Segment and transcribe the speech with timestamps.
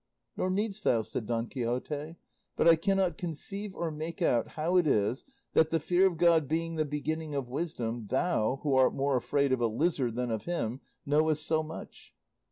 [0.35, 2.15] "Nor needst thou," said Don Quixote,
[2.55, 6.47] "but I cannot conceive or make out how it is that, the fear of God
[6.47, 10.45] being the beginning of wisdom, thou, who art more afraid of a lizard than of
[10.45, 12.15] him, knowest so much."